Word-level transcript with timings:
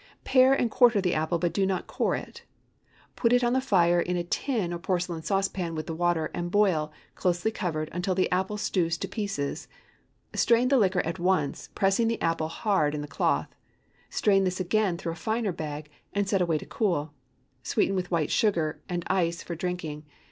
Pare 0.23 0.51
and 0.51 0.71
quarter 0.71 0.99
the 0.99 1.13
apple, 1.13 1.37
but 1.37 1.53
do 1.53 1.63
not 1.63 1.85
core 1.85 2.15
it. 2.15 2.41
Put 3.15 3.31
it 3.31 3.43
on 3.43 3.53
the 3.53 3.61
fire 3.61 3.99
in 4.01 4.17
a 4.17 4.23
tin 4.23 4.73
or 4.73 4.79
porcelain 4.79 5.21
saucepan 5.21 5.75
with 5.75 5.85
the 5.85 5.93
water, 5.93 6.31
and 6.33 6.49
boil, 6.49 6.91
closely 7.13 7.51
covered, 7.51 7.87
until 7.91 8.15
the 8.15 8.27
apple 8.31 8.57
stews 8.57 8.97
to 8.97 9.07
pieces. 9.07 9.67
Strain 10.33 10.69
the 10.69 10.79
liquor 10.79 11.01
at 11.05 11.19
once, 11.19 11.69
pressing 11.75 12.07
the 12.07 12.19
apple 12.19 12.47
hard 12.47 12.95
in 12.95 13.01
the 13.01 13.07
cloth. 13.07 13.53
Strain 14.09 14.43
this 14.43 14.59
again 14.59 14.97
through 14.97 15.11
a 15.11 15.15
finer 15.23 15.51
bag, 15.51 15.87
and 16.13 16.27
set 16.27 16.41
away 16.41 16.57
to 16.57 16.65
cool. 16.65 17.13
Sweeten 17.61 17.95
with 17.95 18.09
white 18.09 18.31
sugar, 18.31 18.81
and 18.89 19.03
ice 19.05 19.43
for 19.43 19.53
drinking. 19.53 20.03